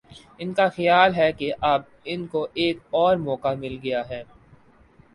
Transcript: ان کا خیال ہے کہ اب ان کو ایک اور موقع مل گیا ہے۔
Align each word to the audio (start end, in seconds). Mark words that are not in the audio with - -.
ان 0.39 0.53
کا 0.53 0.67
خیال 0.67 1.15
ہے 1.15 1.31
کہ 1.31 1.51
اب 1.63 1.81
ان 2.05 2.25
کو 2.27 2.47
ایک 2.53 2.77
اور 2.91 3.17
موقع 3.17 3.53
مل 3.53 3.77
گیا 3.83 4.01
ہے۔ 4.09 4.23